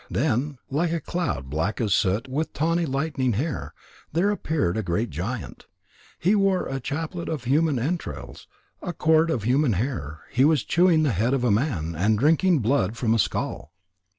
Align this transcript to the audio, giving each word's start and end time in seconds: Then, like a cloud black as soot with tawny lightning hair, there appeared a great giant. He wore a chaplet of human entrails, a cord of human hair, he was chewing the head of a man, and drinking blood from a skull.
Then, 0.09 0.57
like 0.71 0.91
a 0.91 0.99
cloud 0.99 1.47
black 1.51 1.79
as 1.79 1.93
soot 1.93 2.27
with 2.27 2.53
tawny 2.53 2.87
lightning 2.87 3.33
hair, 3.33 3.71
there 4.11 4.31
appeared 4.31 4.75
a 4.75 4.81
great 4.81 5.11
giant. 5.11 5.67
He 6.17 6.33
wore 6.33 6.65
a 6.65 6.79
chaplet 6.79 7.29
of 7.29 7.43
human 7.43 7.77
entrails, 7.77 8.47
a 8.81 8.93
cord 8.93 9.29
of 9.29 9.43
human 9.43 9.73
hair, 9.73 10.21
he 10.31 10.43
was 10.43 10.63
chewing 10.63 11.03
the 11.03 11.11
head 11.11 11.35
of 11.35 11.43
a 11.43 11.51
man, 11.51 11.93
and 11.95 12.17
drinking 12.17 12.61
blood 12.61 12.97
from 12.97 13.13
a 13.13 13.19
skull. 13.19 13.73